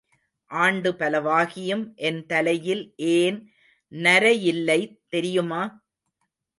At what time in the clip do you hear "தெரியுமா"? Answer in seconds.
5.07-5.63